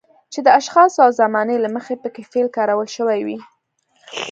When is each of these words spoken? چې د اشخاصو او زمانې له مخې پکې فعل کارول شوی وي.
چې 0.31 0.39
د 0.45 0.47
اشخاصو 0.59 0.99
او 1.05 1.11
زمانې 1.21 1.57
له 1.63 1.69
مخې 1.75 1.95
پکې 2.03 2.23
فعل 2.31 2.47
کارول 2.57 2.87
شوی 2.95 3.19
وي. 3.27 3.37